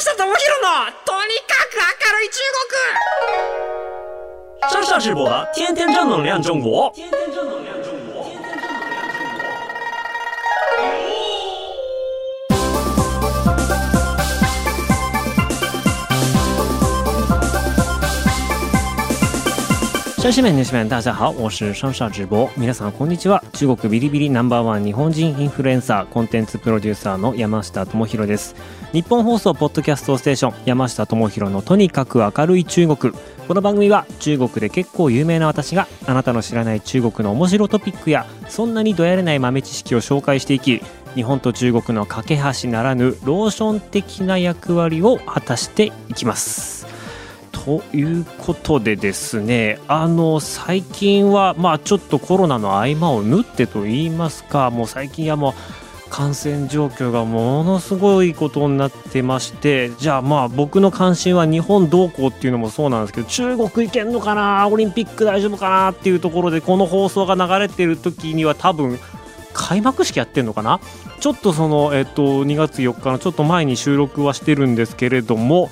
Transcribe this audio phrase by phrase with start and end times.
[0.14, 0.32] 智博の
[1.04, 2.40] とにかく明るい中
[4.70, 6.90] 国上上直播的天天正能量中国。
[20.21, 22.47] 山西面、西面、大家好，我是上上直播。
[22.55, 23.43] 皆さんこんにちは。
[23.53, 28.55] 中国ビリビリナンバーワン日本人インフルエンサー、コンテンツプロデューサーの山下智博です。
[28.91, 33.13] 日本放送ポッドキャストステーション山下智博のとにかく明るい中国。
[33.47, 40.83] この番組は中国で結構有名な私があなたの知らない中国の面白トピックやそんなにどやれない豆知識を紹介していき
[41.15, 46.90] 日本と中国の架け橋ならぬローション的な役割を果たしていきます。
[47.63, 55.53] ということでですねあの最近はまあちょっとコロナの合間を縫ってと言いますかもう最近はもう
[56.09, 68.99] 感染状況がものすごいことになってましてじゃあまあ僕の関心は日本どうこうっていうのもそうなんですけど中国行けんのかなオリンピック大丈夫かなっていうところでこの放送が流れてる時には多分
[69.53, 70.79] 開幕式やってんのかな？
[71.19, 75.69] ちょっとその、えっと、2月4日のちょっと前に収録はしてるんですけれども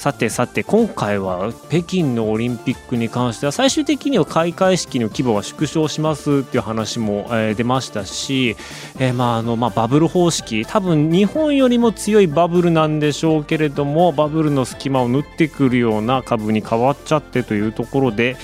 [0.00, 8.56] さてさて今回は北京のオリンピックに関しては最終的には開会式の規模は縮小しますっていう話も、え出ましたし、
[8.98, 18.38] えまああのま、バブル方式多分日本よりも強いバブルなんでしょうけれどもバブルの隙間を縫ってくるような株に変わっちゃってというところで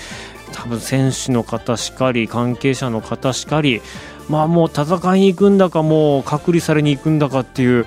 [0.53, 3.81] 多分選手の方しかり関係者の方しかり
[4.29, 7.87] まあもう戦いに行くんだかもう隔離されに行くんだかっていう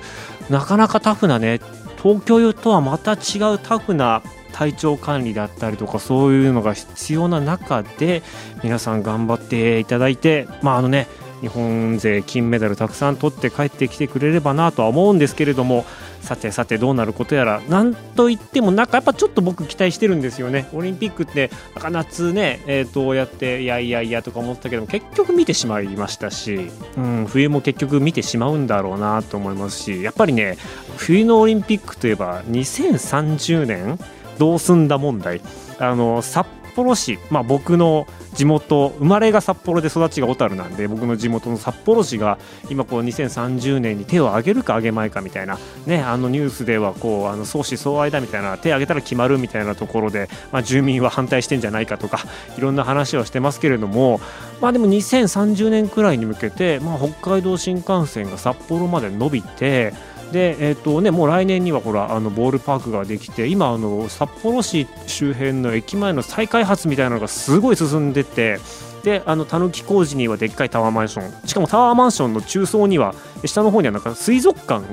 [0.50, 1.60] なかなかタフなね
[2.02, 8.22] 東京とはまた違うタフな体調管理だったりとかそういうのが必要な中で
[8.62, 11.06] 皆さん頑張っていただいてまああのね
[11.40, 15.84] 日本勢金メダルたくさん取って帰ってきてくれればなとは思うんですけれども
[16.20, 20.68] さてさてどうなることやらなんといってもなんかやっぱちょっと僕期待してるんですよね。
[20.72, 30.56] オリンピックってなんか夏ね、えー、とやっていやいやいやとか思ったけど結局見てしまいましたし、うん、冬も結局見てしまうんだろうなと思いますしやっぱりね
[30.96, 33.98] 冬のオリンピックといえば2030年
[34.38, 35.40] どうすんだ問題。
[35.78, 42.38] あの札幌市、まあ、僕の地元生まれが札幌で育ちが小樽なんで僕の地元の札幌市が
[42.70, 52.20] 今こう2030年に手を挙げるか挙げまいかみたいな、ね、あのニュースではこうあの相思相愛だみたいな手挙げたら決まるみたいなところで、まあ、住民は反対してんじゃないかとか
[52.56, 54.20] いろんな話はしてますけれども、
[54.60, 59.92] まあ、でも2030年くらいに向けて、まあ、北海道新幹線が札幌まで伸びて
[60.32, 68.58] でえーとね、もう来年にはほらあのボールパークができて今あの札幌市周辺の駅前の再開発みたいなのがすごい進んでて
[69.02, 73.14] であのたぬき工事にはでっかいタワーマンションしかもタワーマンションの中層には
[73.44, 74.84] 下の方にはなんか水族館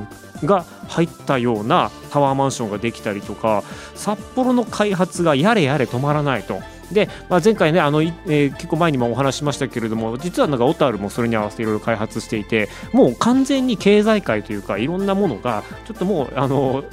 [0.45, 3.63] が入ったようなタワーマンションができたりとか
[3.95, 6.61] 札幌の開発がやれやれ止まらないと。
[6.91, 16.83] で、まあ、前回ねあの、えー結構前にもお話ししましたけれども実はなんか小樽もそれに合わせていろいろ開発していてもう完全に経済界というかいろんなものがちょっともうあの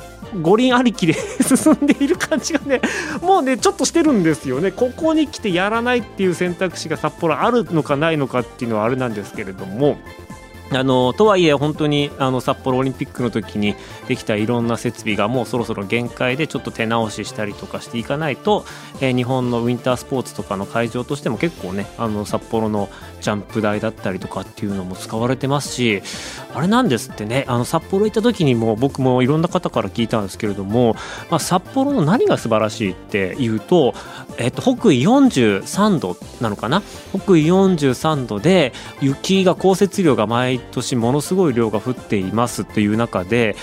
[0.43, 2.81] 五輪ありきで 進んでいる感じがね
[3.23, 9.97] もうねちょっとしてるんですよねここに来てやらないっていう選択肢が札幌あるのかないのかっていうのはあれなんですけれども。
[10.77, 13.75] あのとはいえ本当にあの札幌オリンピックの時に
[14.09, 18.65] できたいろんな設備がもうそろそろ限界でちょっと手直ししたりとかしていかないと、
[19.01, 22.89] えー日本のウィンタースポーツとかの会場としても結構ねあの札幌の
[23.21, 26.03] ジャンプ台だったりとかっていうのも使われてますし
[26.55, 30.95] あれなんですってねあの札幌行った時にも僕もいろんな方から聞いたんですけれども、
[31.31, 33.95] まあ、札幌の何が素晴らしいっていうと、
[34.37, 36.83] えっと、北緯43度なのかな？
[37.13, 43.57] 北緯43度で雪が降雪量が毎年ものすごい量が降っていますという中で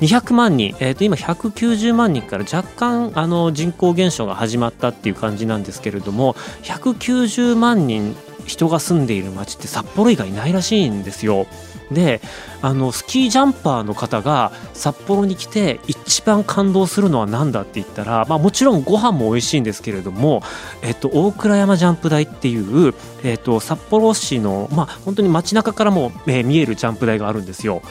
[0.00, 8.16] 200万人、えー、と今190万人から若干あの人口減少が始まったっていう感じなんですけれども190万人
[8.46, 11.46] 人が住んでいる町って札幌以外いないらしいんですよ。
[11.92, 12.20] で
[12.62, 15.98] あのスキージャンパーの方が札幌に来て一
[16.30, 20.42] 番感動するのは何だって言ったら、まあ、もちろんご飯も美味しいんですけれども、
[20.82, 22.94] えっと、大倉山ジャンプ台っていう、
[23.24, 27.82] えっと、札幌市の、まあ、本当に街中からも、えー見えるジャンプ台があるんですよ。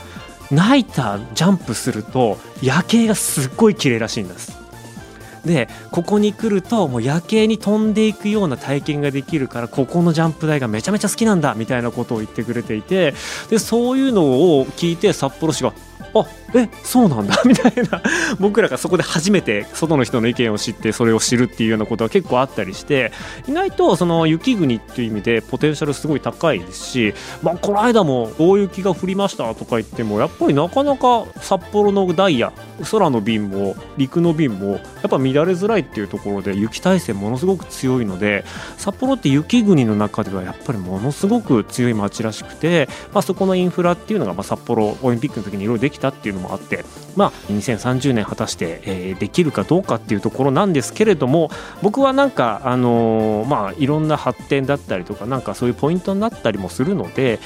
[0.52, 4.58] ナイタージャンプすると夜景がすっごい綺麗らしいんです。
[5.46, 13.14] でここに来るともう夜景に飛んでいくような体験ができるからここのジャンプ台がめちゃめちゃ好きなんだみたいなことを言ってくれていて
[13.50, 14.24] でそういうの
[14.60, 15.74] を聞いて札幌市が
[16.14, 16.26] あ
[16.56, 17.42] えそうなんだ。
[17.46, 18.02] みたいな。
[18.40, 23.12] 僕らがそこで初めて外の人の意見を知ってそれを知るっていうようなことは結構あったりして
[23.48, 27.14] 意外とその雪国っていう意味でポテンシャルすごい高いですし、
[27.44, 32.52] まあ、この間も大雪が降りましたとか言ってもやっぱりなかなか札幌のダイヤ
[32.86, 38.44] 空の便も陸の便もやっぱ乱れづらいっていうところで雪耐性ものすごく強いので
[38.78, 46.86] 札幌って雪国の中ではやっぱりものすごく強い街らしくて、まあ、そこのインフラっていうのがまあ札幌オリンピックの時にいろいろできたっていうのもあって、
[47.16, 51.50] まあ、2030年果たして、えー、できるかどうかっていうところなんですけれども
[51.82, 57.40] 僕はなんか、あのー、まあ、いろんな発展だったりとかなんかそういうポイントになったりもするので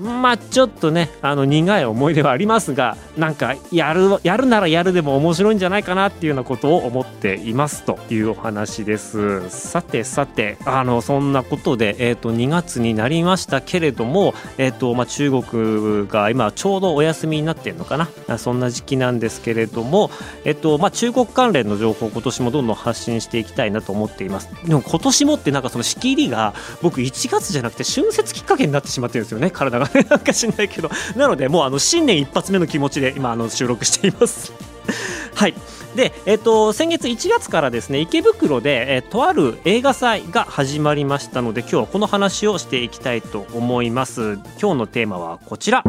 [0.00, 9.48] まあちょっとねあの苦い思い出はありますがなんかやるやるならやるでも面白いんじゃないかなっていうようなことを思っていますというお話です。
[9.50, 18.38] さてさてあのそんなことで、えーと、2月になりましたけれども、えーとまあ、中国が今ちょうどお休みになってるのかな？
[18.38, 20.10] そんな時期なんですけれども、
[20.44, 24.48] えーとまあ、中国関連の情報今年もどんどん発信していきたいなと思っています。
[24.64, 29.89] でも今年もってなんかその仕切りが僕1月じゃなくて春節きっかけになってしまってるんですよね体が。
[30.08, 30.90] なんか知んないけど。
[31.16, 34.52] なのでもうあの新年一発目の気持ちで今あの収録しています。
[35.34, 35.54] はい。
[35.94, 44.38] で、えっと、先月1月からですね池袋で、え、とある映画祭が始まりましたので今日はこの話をしていきたいと思います。
[44.60, 45.82] 今日のテーマはこちら。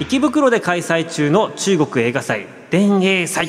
[0.00, 3.48] 池袋で開催中の中国映画祭電影祭。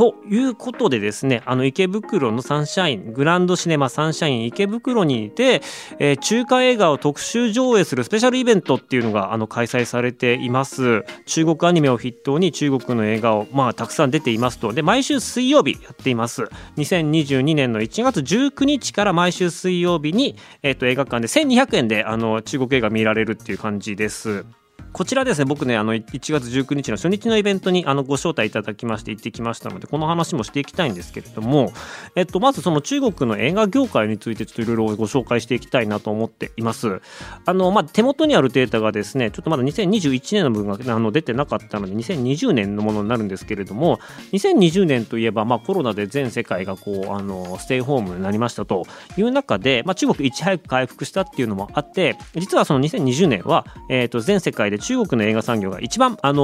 [0.00, 5.60] ということでですね、あの池袋のサンシャイン、グランドシネマサンシャイン池袋にいて、
[5.98, 11.04] えー、中華映画を特集上映するスペシャルイベントっていうのがあの開催されています。
[11.26, 14.72] 中国アニメを筆頭に中国の映画をまあたくさん出ていますと。
[14.72, 16.44] で、毎週水曜日やっています。
[16.78, 24.46] 2022年の1月19日から毎週水曜日に、え、ー、と映画館で1200円であの中国映画見られるっていう感じです。
[24.92, 31.72] こちらですね、僕ね、あの、1月19日の初日のイベントにあのご招待いただきまして行ってきましたので、この話もしていきたいんですけれども、
[32.16, 37.00] えっと、まずその中国の映画業界についてちょっといろいろご紹介していきたいなと思っています。
[37.46, 44.00] あの、まあ、手元にあるデータがですね、ちょっとまだ2021年の分があの出てなかったので、2020年のものになるんですけれども、
[44.32, 48.84] 2020年といえば、まあ、コロナで全世界がこう、あの、ステイホームになりましたと
[49.16, 56.42] いう中で、まあ、中国いち早く回復したっていうのもあって、実はその2020年は、えっと、全世界で中国の映画産業が一番、あの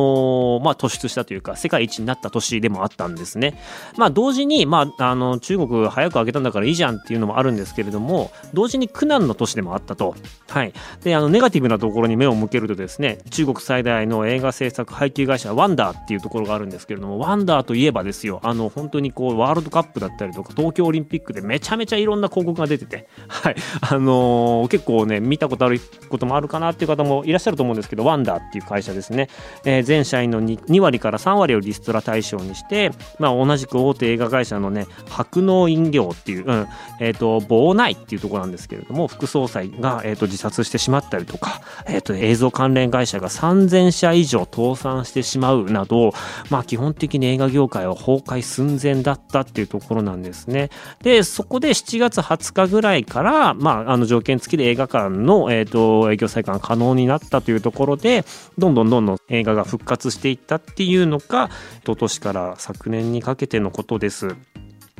[0.60, 3.60] ー、まあ、突出したというか、世界一になった年でもあったんですね。
[3.96, 10.14] まあ、同時に、まあ、あの、中国早く上げたんだからいいじゃんっていうのもあるんですけれども、同時に苦難の年でもあったと。
[10.48, 10.72] はい。
[11.02, 23.56] で、あの、ネガティブなところに目を向けるとですね、中国最大の映画制作配給会社、ワンダーっていうところがあるんですけれども、ワンダーといえばですよ、あの、本当にこう、ワールドカップだったりとか、東京オリンピックでめちゃめちゃいろんな広告が出てて、はい。
[23.80, 29.28] あのー、結構ね、見たことあることもあるかなっていう方もいらっしゃると思うんですけど、ワンダーっていう会社ですね。
[29.64, 36.68] えー、全社員の 2, 2割から3割をリストラ対象にして、まあ、同じく大手映画会社のね白農飲料っていう、うん
[37.00, 46.12] えーと、防内っていうところなんですけれども副総裁が、えーと、自殺してしまったりとか、えーと、映像関連会社が3000社以上倒産してしまうなど、
[46.50, 50.70] まあ、基本的に映画業界は崩壊寸前だったっていうところなんですね。
[51.02, 58.15] でそこで7月20日ぐらいから、まあ、あの条件付きで映画館の、えー、と営業再開が可能になったというところで
[58.58, 61.48] どんどんどんどん映画が復活していったっていうのが
[61.80, 64.36] 一昨年から昨年にかけてのことです。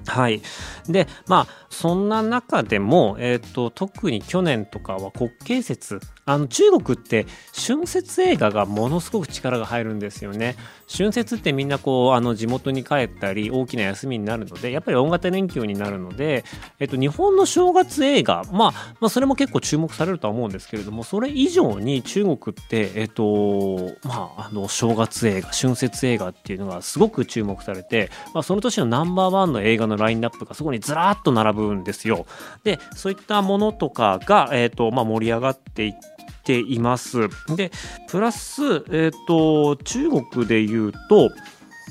[0.07, 0.41] はい。
[0.89, 7.25] で、まあ、そんな中でも、えっ、ー、と、特に去年とかは国慶節あの中国って
[7.55, 10.57] 春節映画がものすごく力が入るんですよね。
[10.93, 16.45] 春節ってみんなこうあの地元に帰ったり大きな休みになるのでやっぱり大型連休になるので、
[16.79, 32.27] えっと、日本の正月映画、まあ、まあそれも結構注目されるとは思うんですけれどもそれ以上に中国って、えっとまあ、あの正月映画春節映画っていうのがすごく注目されて、まあ、その年のナンバーワンの映画のラインナップがそこにずらっと並ぶんですよ。
[32.65, 36.16] でそういったものとかが、えっとまあ、盛り上がっていって
[36.47, 37.29] ています。
[37.57, 37.73] で、
[38.09, 41.31] プラス、え、ー、と、中国で言うと、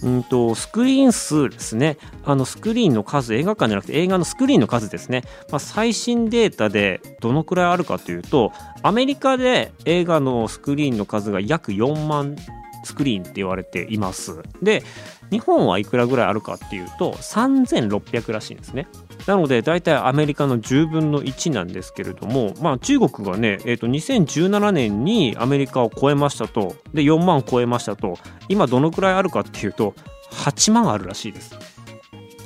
[0.03, 1.97] うんと、スクリーン数ですね。
[2.25, 5.23] あの、スクリーンの数、映画館じゃなくて映画のスクリーンの数ですね。
[5.49, 8.51] まあ、最新データでどのくらいあるかというと、
[8.83, 12.35] アメリカで映画のスクリーンの数が約4万
[12.83, 14.43] スクリーンって言われています。
[14.61, 14.83] で、
[15.31, 18.87] 日本はいくらぐらいあるかっていうと3600らしいんですね。
[19.27, 28.17] なので大体アメリカの10分の1なんですけれども、まあ、中国がね、えー、と2017年にアメリカを超えましたとで4万超えましたと
[28.49, 29.95] 今どのくらいあるかっていうと
[30.31, 31.74] 8万あるらしいです。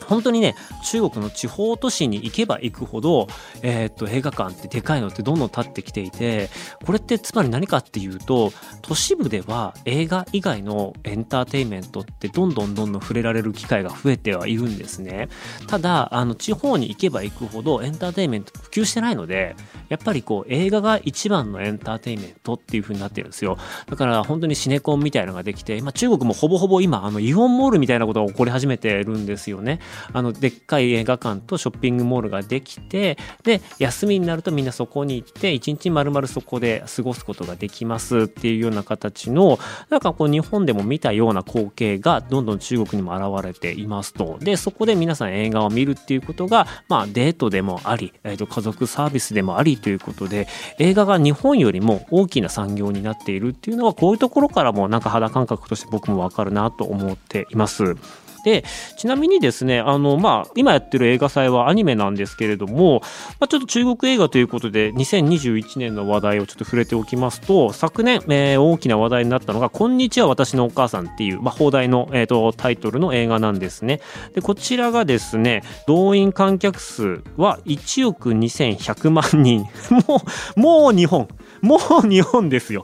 [0.10, 3.28] 本当にね中国の地方都市に行けば行くほど、
[3.62, 6.50] えー、っと映画館ってでかいのってどんどん立ってきていて
[6.86, 8.52] これってつまり何かっていうと
[8.82, 15.30] 都市部では映画以外のエンターテインメントってどんどんどんどん触れられる機会が増えてはいるんですね
[15.68, 19.56] ただあの地方に行けば行くほどエンターテインメント普及してないので
[19.90, 23.58] やっぱりこう映画が一番のエンターテインメントっていう風になってるんですよ。
[23.88, 29.80] だから本当にシネコンみたいなのができて、まあ、中国もほぼほぼ今あのイオンモールみたいなことが起こり始めてるんですよね。
[30.14, 44.38] あのでっかい映画館とショッピングモールができてで休みになるとみんなそこに行って一日丸々そこで過ごすことができますっていうような形のなんかこう日本でも見たような光景がどんどん中国にも現れていますと。
[44.40, 57.96] でそこで皆さん映画を見るっていうことがまあデートでもあり、えー、と家族サービスでもありということで映画が日本よりも大きな産業になっているっていうのはこういうところからもなんか肌感覚として僕もわかるなと思っています。
[58.44, 58.64] で
[58.98, 63.02] ちなみにですねあの、まあ、今やってる映画祭はアニメなんですけれども、
[63.40, 74.02] まあ、ちょっと中国映画ということで2021年の話題をちょっと触れておきますと昨年、えー、大きな話題になったのが「こんにちは私のお母さん」っていう、まあ、放題の、えーと、タイトルの映画なんですね。
[74.34, 79.66] でこちらがですね動員観客数は1億2100万人。
[80.08, 80.22] も
[80.56, 81.28] うもう日本。
[81.62, 82.84] もう日本ですよ。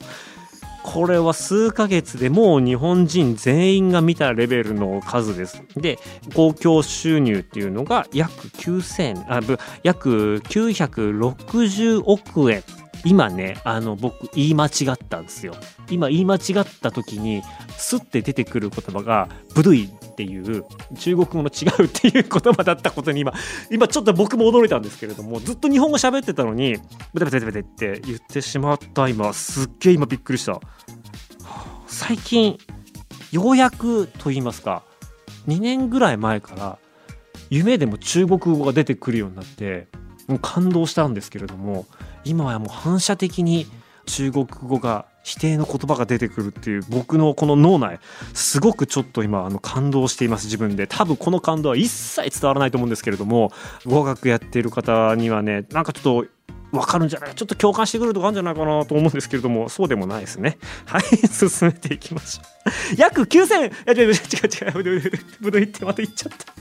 [0.85, 5.63] これは数ヶ月でもう日本人全員が見たレベルの数です。
[5.75, 5.97] で、
[6.35, 12.63] 公共収入っていうのが約9000、あ、ぶ約960億円。
[13.03, 15.55] 今ね、あの、僕言い間違ったんですよ。
[15.89, 17.41] 今言い間違った時に、
[17.77, 20.65] スッて出てくる言葉が、ブドゥイっていう
[20.97, 23.33] 中国語の違うっていう言葉だったことに今
[23.69, 26.77] 今ちょっと僕も驚いたんですけれどもずっと日本語喋ってたのに
[27.13, 27.63] ブテブテブテブテっ
[27.97, 30.61] て言ってしまった今すっげえ今びっくりした。
[31.87, 32.57] 最近
[33.31, 34.83] ようやくと言いますか
[35.47, 36.77] 2年ぐらい前から
[37.49, 39.87] 夢でも中国語が出てくるようになって
[40.27, 41.85] もう感動したんですけれども
[42.23, 43.67] 今はもう反射的に
[44.05, 47.99] 中国語が否定の言葉が出てくるっていう僕のこの脳内
[48.35, 50.85] すごくちょっと今あの感動しています自分で。
[50.85, 53.51] 多分この感動は一切伝わらないと思うんですけれども
[53.85, 56.25] 語学やっている方にはねなんかちょっと
[56.71, 60.59] 分かるんじゃないちょっと共感してくるとかあるんじゃないかなと思うんですけれどもそうでもないですね。
[60.85, 62.95] はい進めていきましょう。
[62.97, 66.53] 約9000いや違う違う違う違うぶどいってまた言っちゃった。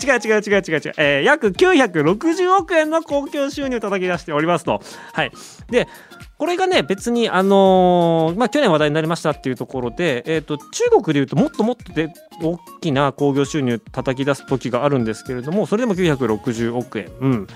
[0.00, 4.80] 違う違う違う違う違う、えー、約960億円の公共収入を叩き出しておりますと。
[5.12, 5.32] はい。
[5.68, 5.88] で
[6.40, 12.08] これがね別にあのー、まあ去年話題になりましたっていうところで、えーと、中国でいうともっともっとで
[12.42, 17.12] 大きな興行収入叩き出す時があるんですけれどもそれでも960億円。
[17.20, 17.46] うん。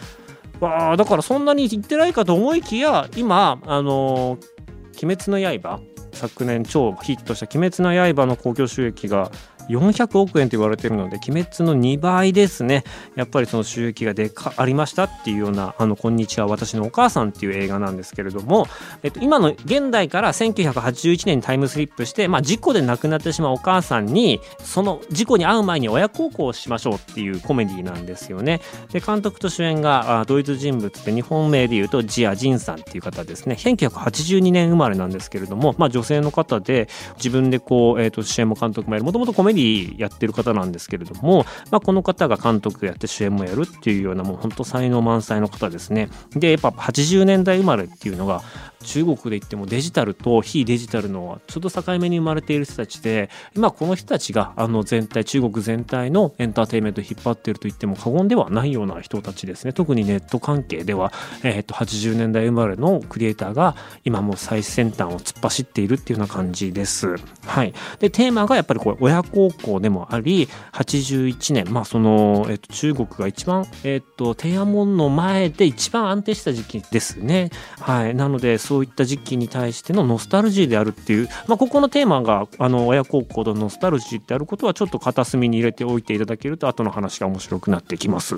[0.61, 4.47] わあだからそんなにいってないかと思いきや今あのー
[5.03, 5.81] 「鬼滅の刃」
[6.12, 9.31] 昨年超ヒットした「鬼滅の刃」の興行収益が
[9.68, 12.85] 400億円と言われているので鬼滅の2倍ですね。
[13.14, 18.66] やっぱりその収益がでかありましたっていうような「あのこんにちは私のお母さん」っていう映画なんですけれども、
[19.02, 28.61] えっと、今の現代から1981年にタイムスリップして、まあ、事故で亡くなってしまうお母さんにその事故に遭う前に親孝行をしましょうっていうコメディなんですよね。
[28.92, 33.56] で監督と主演がドイツ人物で日本名でいうとジア・ジンさんっていう方ですね。
[33.59, 46.08] 1982年生まれなんですけれども、まあ、女性の方で自分でこう、えっと、主演も監督もやるもともとコメディやってる方なんですけれども、まあ、この方が監督やって主演もやるっていうようなもうほんと才能満載の方ですね。
[46.32, 48.42] でやっぱ80年代生まれっていうのが
[48.85, 61.12] 中国で言ってもデジタルと非デジタルのちょっと境目に生まれている人たちで今この人たちがあの全体中国全体のエンターテインメントを引っ張っていると言っても過言ではないような人たちですね特にネット関係では、
[61.43, 67.17] えー、と80年代生まれのクリエイターが今もう最先端を突っ走っているっていうような感じです。
[67.47, 77.50] はい、でテーマがやっぱりこれ親孝行でもあり81年まあその、えー、と中国が一番、えー、と天安門の前で一番安定した時期ですね。
[77.81, 88.35] はい、なのでそうそういった時期に対してのノスタルジーであるっていう、まあ、ここのテーマがあの親孝行のノスタルジーってあることはちょっと片隅に入れておいていただけると後の話が面白くなってきます。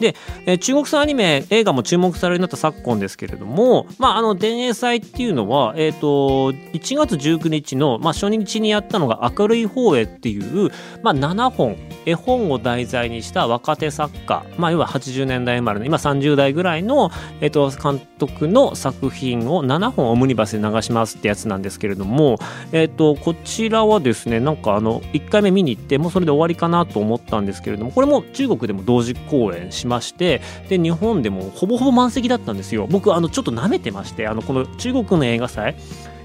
[0.00, 0.14] で、
[0.46, 10.70] え、中国産アニメ映画も注目されるようになった昨今ですけれども、まあ、あの電影祭っていうのは、えーと、1月19日の、まあ、初日にやったのが「明るい方へ」っていう、
[11.02, 22.38] まあ、7本絵本を題材にした若手作家、まあ、要は80年代生まれの今30代ぐらいの、えーと、監督の作品を7本オムニバスで流しますってやつなんですけれども、
[22.72, 32.86] えーと、こちらはですねなんかあの1回目見に行ってもうそれで終わりかなと思ったんですけれどもこれも中国でも同時公演しましてで日本でもほぼほぼ満席だったんですよ。
[32.88, 35.76] 僕あのちょっと舐めてましてあのこの中国の映画祭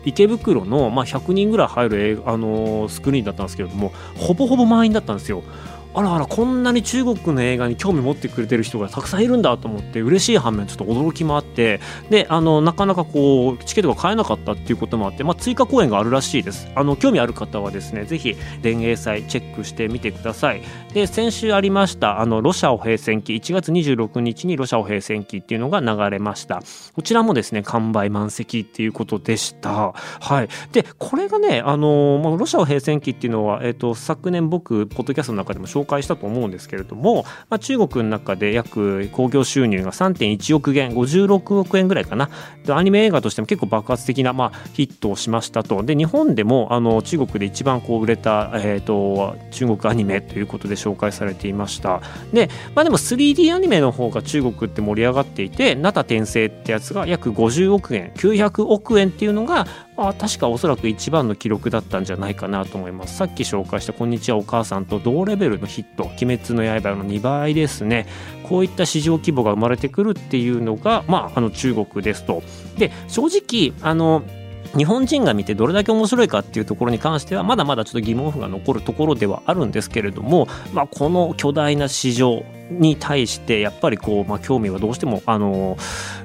[0.05, 5.43] 池袋の、まあ、100人ぐらい入る、あのー、スクリーンだったんですけれどもほぼほぼ満員だったんですよ。
[5.93, 16.69] あらあらこんなに中国の映画に興味持ってくれてる人がたくさんいるんだと思って嬉しい反面ちょっと驚きもあってであのなかなかこうチケットが買えなかったっていうこともあって、まあ、追加公演があるらしいです。
[16.75, 20.61] あの興味ある方はですねぜひ連映祭チェックしてみてください。
[20.93, 26.61] で先週ありましたあのロシアを平戦記1月26日にロシアを平戦記っていうのが流れました。
[26.93, 29.93] こちらもですね完売満席っていうことでした。
[29.93, 30.47] はい。
[30.71, 42.29] でこれがねあのまあロシアを平戦記っていうのは、えーと、昨年僕ポッドキャストの中でも紹介紹介したと思うんですけれども、まあ、中国の中で約興行収入が3.1億元56億円ぐらいかな。
[42.69, 45.83] アニメ映画としても結構爆発的な、まあ、ヒットをしましたと。
[45.83, 52.01] で日本でもあの中国で一番こう売れた、えーと、中国アニメということで紹介されていました。
[52.33, 59.67] で,、まあ、でも 3D アニメの方が中国って盛り上がっていて「ナタ転生」ってやつが約50億円900億円っていうのが
[59.97, 63.17] あ確かおそらく一番の記録だったんじゃないかなと思います。
[63.17, 68.07] さっき紹介した「こんにちはお母さん」と同レベルのヒット「鬼滅の刃」の2倍ですね。
[68.43, 72.41] こういった市場規模が生まれてくるっていうのが、まあ、あの中国ですと。
[72.77, 74.23] で正直あの
[74.77, 82.43] 日本人が見てどれだけ面白いかっていうところに関してはまだまだちょっと疑問符が残るところではあるんですけれども、まあ、この巨大な市場
[82.79, 85.77] に対してやっぱりこう、まあ、興味はどうしてもあの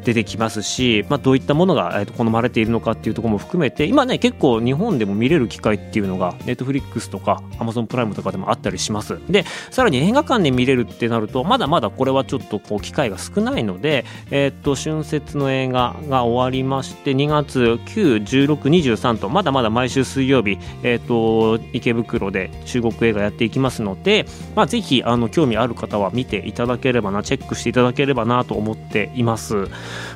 [0.05, 9.19] 出てきますし、まあ、どういったものが、えー、と好まれているのかっていうところも含めて今ね結構日本でも見れる機会っていうのがネットフリックスとかアマゾンプライムとかでもあったりします。
[9.29, 29.69] でさらに映画館で見れるってなるとまだまだこれはちょっとこう機会が少ないので、えー、と春節の映画が終わりまして2月91623とまだまだ毎週水曜日、えー、と池袋で中国映画やっていきますので、まあ、ぜひあの興味ある方は見てていただければな、チェックしていただければなと思っています。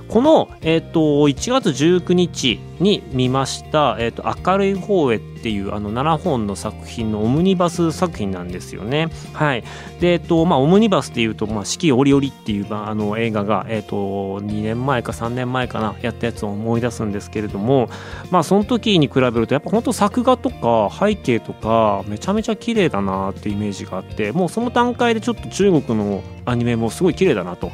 [0.09, 9.09] この、えっ、ー、と、1月19日に見ました、えっ、ー、と、明るい方へっていうあの7本の作品のオムニバス作品なんですよね。
[9.33, 9.65] はい。
[9.99, 13.97] で、えっ、と、まあ、オムニバスっていうと、まあ、四季折々っていう、まあ、あの映画が、えっ、と、
[14.41, 17.89] 2年前か3年前かな、やったやつを思い出すんですけれども、
[18.31, 27.73] まあ、その時に比べると、やっぱ本当作画とか背景とか、めちゃめちゃ綺麗だなってイメージがあって、もうその段階でちょっと中国のアニメもすごい綺麗だなと。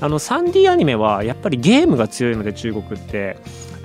[0.00, 3.36] あの 3D アニメはやっぱりゲームが強いので中国って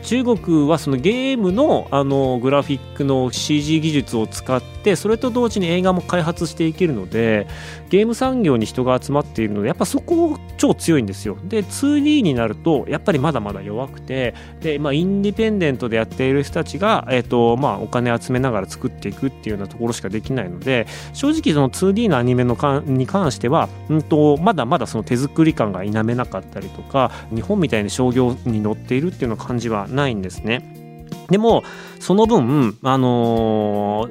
[0.07, 7.45] 中国はそのゲームのあのグラフィックの CG 技術を使ってそれと同時に映画も開発していけるので
[7.89, 11.37] ゲーム産業に人が集まっているのでやっぱそこ超強いんですよ。
[11.43, 31.05] で 2D になるとやっぱりまだまだ弱くてで、まあ、インディペンデントでやっている人たちが、えーとまあ、お金集めながら作っていくっていうようなところしかできないので正直その 2D のアニメのかに関しては、うんと、まだまだその手作り感が否めなかったりとか日本みたいに商業に乗っているっていうような感じはないんですね。
[31.29, 31.63] でも
[31.99, 34.07] その分あの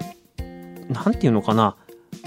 [0.88, 1.76] 何、ー、て言うのかな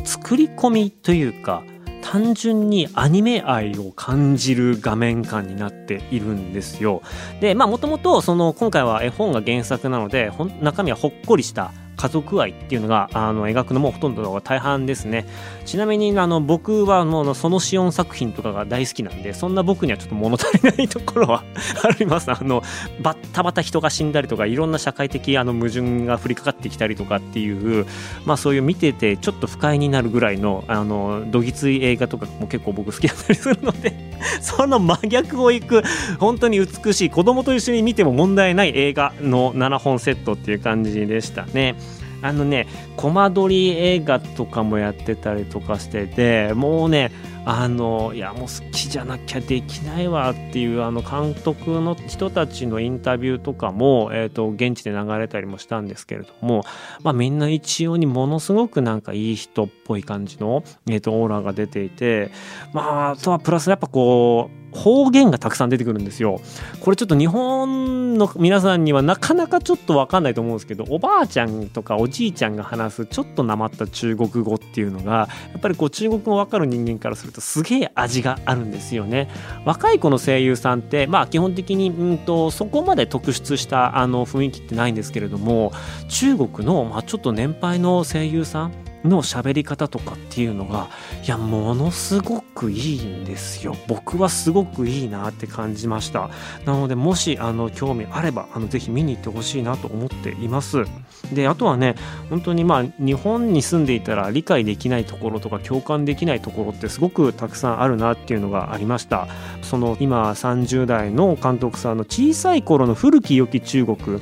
[0.04, 1.64] 作り込みというか
[2.02, 7.02] 単純にアニメ愛を感じる画面感になっているんですよ。
[7.42, 15.26] でまあもともとその今回は絵本が原作なので中身はほっこりした家族愛っていうのがあの描くのもほとんどが大半ですね
[15.66, 21.44] ちなみにあの僕はもうそのシオン作品とかが大好きなんでそんな僕にはちょっと物足りないところは
[21.84, 22.64] ありますあの
[23.02, 27.86] バッタバタ人が死んだりとかいろんな社会的あの矛盾が降りかかってきたりとかっていう
[28.24, 33.94] まあそういう見ててちょっと不快になるぐらいのあのどぎつい映画とかも結構僕好きだったりするので
[34.40, 35.84] その真逆をいく
[36.18, 41.76] 本当に美しい子供と一緒に見ても問題ない映画の7本セットっていう感じでしたね。
[42.22, 47.12] あのねコマ撮り映画とかもやってたりとかしててもうね
[47.52, 56.64] あのいやもう好きじゃなきゃできないわっていうあの監督の人たちのインタビューとかも、えーと、現地で流れたりもしたんですけれども、
[57.02, 62.30] まあ、みんな一様にものすごくなんかいい人っぽい感じの、えーと、オーラが出ていて
[62.72, 66.42] まああとはプラスやっぱこう方言がたくさん出てくるんですよ。
[66.82, 79.30] これちょっと日本の皆さんにはなかなかちょっとわかんないと思うんですけど、おばあちゃんとかおじいちゃんが話すちょっとなまった中国語っていうのが、やっぱりこう中国語わかる人間からするとすげえ味があるんですよね。
[79.66, 85.72] 若い子の声優さんって、まあ基本的に、うんと、そこまで特出したあの雰囲気ってないんですけれども、
[86.08, 88.72] 中国の、まあ、ちょっと年配の声優さん、
[89.04, 90.90] の喋り方とかっていうのが
[91.24, 93.76] いやものすごくいいんですよ。
[93.88, 96.30] 僕はすごくいいなって感じました。
[96.66, 100.86] なのでもしあの興味あればあのぜひ見に行ってほしいなと思っています。
[101.34, 101.96] であとはね
[102.30, 109.28] 本当にまあ日本に住んでいたら理解できないところとか共感できないところってすごくたくさんあるなっていうのがありました。
[109.62, 114.20] その今30代の監督さんの小さい頃の古き良き中国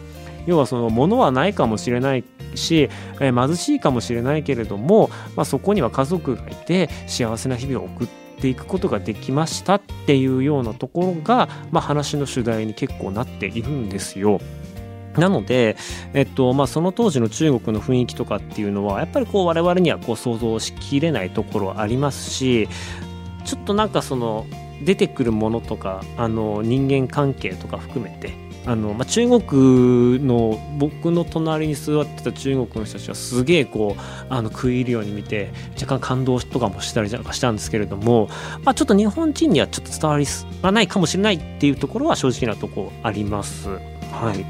[0.48, 2.24] 要はその物はないかもしれない
[2.56, 8.08] し、えー、貧しいかもしれないけれども、まあ、そこには家族がいて幸せな日々を送っ
[8.40, 14.40] ていくことができましたっていうようなところが、まあ、話の主題に結構なっているんですよ。
[15.18, 15.76] なので、
[16.14, 22.70] えっとまあ、その当時の中国の雰囲気とかっていうのはやっぱりこう我々にはこう想像しきれないところありますし
[23.44, 24.46] ちょっとなんかその
[24.84, 38.30] 出てくるものとかあの人間関係とか含めてあの、まあ、中国の僕の隣に座ってた中国の人たちはすげえこうあの食い入るように見て若干感動とかもしたりしたんですけれども、
[38.64, 40.26] まあ、ちょっと日本人にはちょっと伝わり
[40.72, 43.70] ないかもしれないっていうところは正直なとこあります。
[43.70, 44.46] はい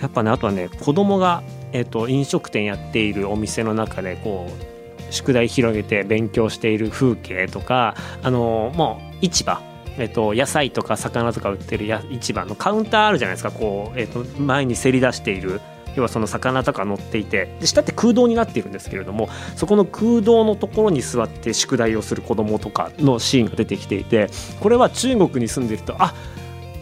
[0.00, 1.42] やっぱねあとはね子供が
[1.74, 9.60] えーと、飲食店やっているお店の中でこう宿題広げて勉強している風景とかあのもう市場
[9.98, 15.60] えっと、野菜とか魚とか売ってるや市場のカウンターあるじゃないですかこう、えっと、前にせり出している
[15.96, 24.28] 要はその魚とか乗っていてで下って空洞になっているんですけれどもそこの空洞のところに座って宿題をする子供とかのシーンが出てきていて
[24.60, 26.14] これは中国に住んでるとあ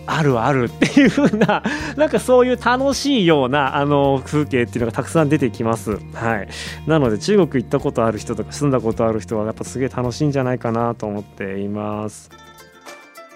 [0.06, 1.62] あるあるっていう風な
[1.96, 5.98] なんかそういう楽しいようなあの風景っていうのがたくさん出てきます。
[6.12, 6.48] はい。
[6.86, 12.30] なので中国行ったことある人とか住んだことある人はやっぱすげえ楽しいんじゃないかなと思っています。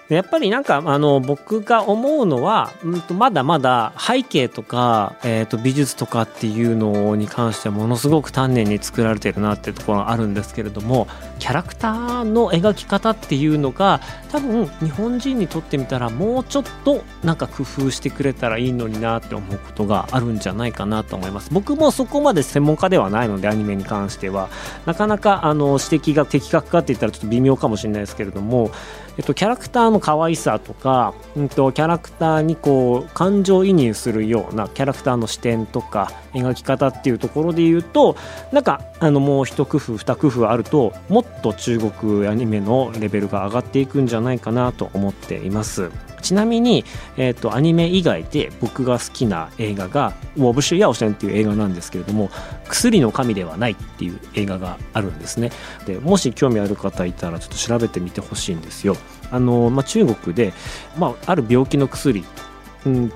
[0.09, 11.09] やっぱりなんかあの僕が思うのは、うん、とまだまだ背景とか、えー、と美術とかっていうのに関してはものすごく丹念に作られてるなっていうところがあるんですけれども
[11.40, 21.51] キャラクターの描き方っていうのが多分日本人にとってみたらもうちょっとなんか工夫してくれたらいいのになって思うことがあるんじゃないかなと思います。
[21.53, 24.49] 僕もそこまで専門家ではないのでアニメに関しては。
[24.85, 28.71] なかなかあの指摘が的確かって言ったらちょっと微妙かもしれないですけれども
[29.18, 38.16] えっと、キャラクターの可愛さとか、うんと、キャラクターにこう感情移入するようなキャラクターの視点とか描き方っていうところで言うと
[38.52, 45.90] なんかあのもう一工夫二工夫あるともっと中国アニメのレベルが上がっていくんじゃないかなと思っています。
[46.27, 46.85] ちなみに、
[47.17, 52.31] えーと、アニメ以外で僕が好きな映画が「ウォブシュ・ヤオシェン」っていう映画なんですけれども
[52.67, 55.53] 「薬の神ではない」っていう映画があるんですね。
[55.87, 58.97] でもし興味ある方いたらちょっと調べてみてほしいんですよ。
[59.31, 60.53] あの、まあ、中国で、
[60.99, 62.25] まあ、ある病気の薬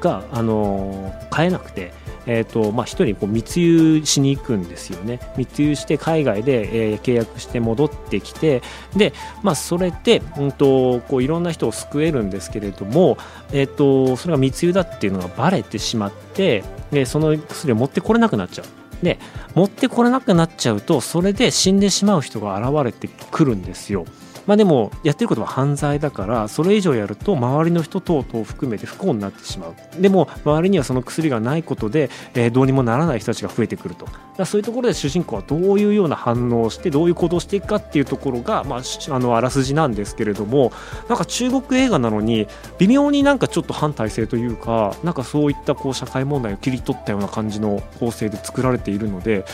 [0.01, 1.93] が、あの買えなくて
[2.27, 8.63] えーとまあ、1人こう密輸しに行くんですよね密輸して海外で、えー、契約して戻ってきて
[8.95, 13.17] で、まあ、それで、うんと、こういろんな人を救えるんですけれども、
[13.53, 18.67] えーと、それが密輸だっていうのがバレてしまってでその薬を持ってこれなくなっちゃう。
[19.03, 19.19] で
[19.55, 24.05] 持ってこれなくなっちゃうとそれで死んでしまう人が現れてくるんですよ。
[24.47, 29.75] まあでもやってることは犯罪だからそれ以上やると周りの人等々を含めて不幸になってしまう。
[30.01, 34.07] でも周りにはその薬がないことで、えー、どうにもならない人たちが増えてくると。
[34.41, 40.73] だそういうところで主人公はどういうような反応をしてどういう行動をしていくかっていうところが、まあ、あのあらすじなんですけれども
[41.09, 42.49] なんか中国映画なのに
[42.79, 49.45] 微妙になんかちょっと反体制というかなんかそういったこう社会問題を切り取ったような感じの構成で作られているので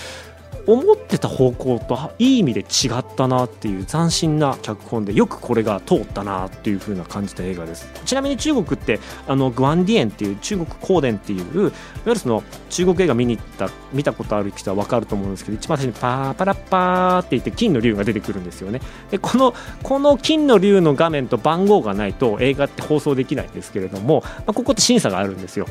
[0.66, 2.64] 思ってた方向といい意味で違
[2.98, 7.88] ったなっていう斬新な脚本でよくこれが通ったなっていう風な感じた映画です。
[8.04, 11.72] ちなみに中国ってあのグワンディエンっていう中国香典っていういわ
[12.06, 18.80] ゆるその中国映画見に行った見たことある人は分かると思うんですけど一番最初にパーパラッパーって言って金の竜が出てくるんですよね。
[19.10, 25.66] でこのこの金の竜の画面と番号がないと映画って放送できないんですけれども、まあ、ここって審査があるんですよ。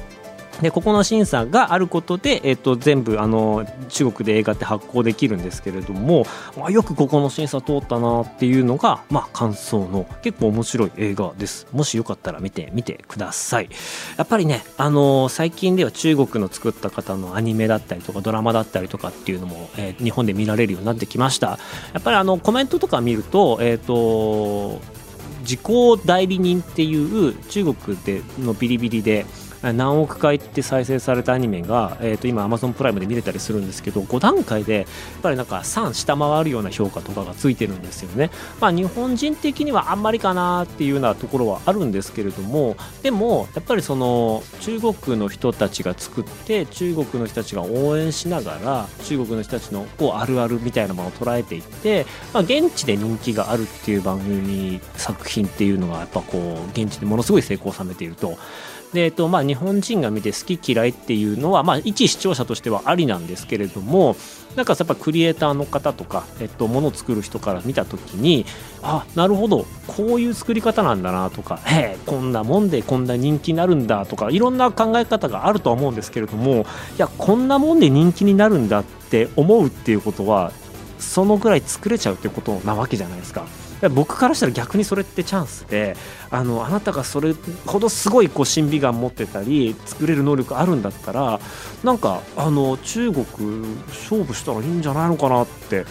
[0.62, 6.26] でここの審査があることで、えー、と全部あの中国で映画って発行できるんですけれども、
[6.58, 11.68] まあ、よくここの審査通ったなっていうのが、まあ、感想の結構面白い映画です。
[11.72, 13.70] もしよかったら見てみてください。
[14.18, 21.60] やっぱりね、あの最近では中国の作った方のアニメだったりとかドラマだったりとかっていうのも、えー、日本で見られるようになってきました。
[21.94, 24.82] やっぱりあのコメントとか見ると,、えーと、と
[25.44, 29.26] 時効代理人っていう中国でのビリビリで
[29.74, 34.86] 何億回って再生されたアニメが、えー、と今 Amazon プライムで見れたりするんですけど5段階でやっ
[35.22, 58.38] ぱりなんか3下回るような評価とかがついてるんですよね、まあ、日本人的にはあんまりかなっていうようなところはあるんですけれどもでもやっぱりその中国の人たちが作って中国の人たちが応援しながら中国の人たちのこうあるあるみたいなものを捉えていって、まあ、現地で人気があるっていう番組作品っていうのがやっぱこう現地でものすごい成功を収めていると。
[58.94, 64.16] で、えっとまあ、日本人が見て好き嫌いっていうのは、まあ、一視聴者としてはありなんですけれども
[64.56, 68.46] なんかやっぱクリエイターの方とか、えっと、ものを作る人から見た時に
[68.82, 76.66] あなるほどこういう作り方なんだなとかへえこんなもんでこんな人気になるんだとかいろんな考え方があるとは思うんですけれどもい
[76.98, 80.54] やこんなもんで人気になるんだって思うっていうことは
[81.00, 83.46] そのぐらい作れちゃうってことなわけじゃないですか。
[83.94, 85.96] 僕からしたら逆にそれってチャンスで
[86.30, 87.34] あのあなたがそれ
[87.66, 91.40] ほどすごいこう審美眼持ってたり作れる能力あるんだったら
[91.84, 93.26] なんかあの中国
[93.88, 95.86] 勝負したらいいんじゃないのかなって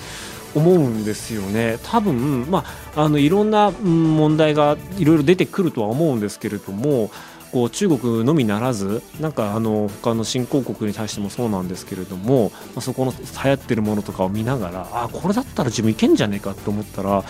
[0.54, 1.78] 思うんですよね。
[1.82, 7.10] 多分まああのいろんな問題がいろいろ出てくるとは思うんですけれども
[7.54, 17.22] こう中国のみならずなんかあの他の新興国に対してもそうなんですけれども、まあ、そこの流行ってるものとかを見ながらあこれだったら自分いけんじゃねえかと思ったら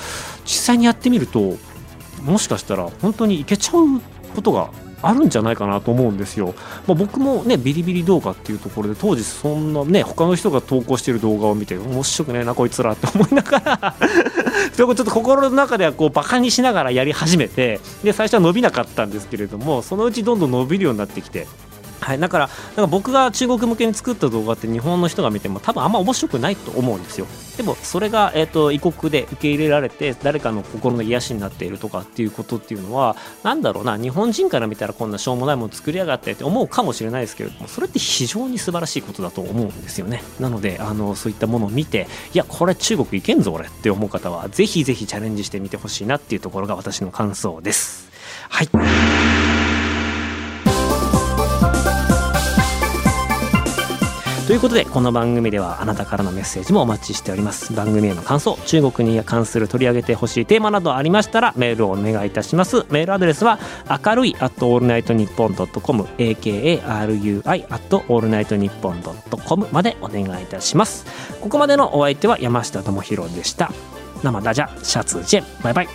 [0.47, 1.59] 実際にやってみると
[2.23, 4.01] もしかしたら本当にいけちゃう
[4.35, 4.71] ことが
[5.09, 6.55] あるんじゃないかなと思うんですよ。
[6.87, 13.95] まあ、僕もねビリビリ動画っていうところで当時そんなね他の人が投稿してる動画を見て面白くねえなこいつらって思いながら
[14.75, 21.47] ちょっと心の中ではこうバカにしながらやり始めてで最初は伸びなかったんですけれどもそのうちどんどん伸びるようになってきて
[22.05, 27.27] はい、だからなんか僕が中国向けに作った動画って日本の人が見ても多分あんま面白くないと思うんですよ。
[27.57, 40.23] でもそれが、えーと、異国で受け入れられて誰かの心の癒しになっているとかっていうことっていうのはなんだろうな日本人から見たらこんなしょうもないもの作りやがってって思うかもしれないですけれどもそれって非常に素晴らしいことだと思うんですよね。
[40.41, 48.11] なのであのそういったものを見ていやこれ中国行けんぞ俺って思う方はぜひぜひチャレンジしてみてほしいなっていうところが私の感想です。
[48.51, 49.34] はい。
[54.47, 57.73] ということでこの番組ではあなたからのメッセージもお待ちしております。
[57.73, 62.85] 番組への感想中国に関する取り上げてほしいテーマなどありましたらメールをお願いいたします。
[62.91, 63.59] メールアドレスは
[64.05, 69.03] 明るい at all night ニッポン .com akarui at all night ニッポン
[69.47, 71.07] .com までお願いいたします。
[71.41, 73.73] ここまでのお相手は山下智博でした。
[74.23, 75.63] 生ダジャシャツジェン。
[75.63, 75.89] バイバイ。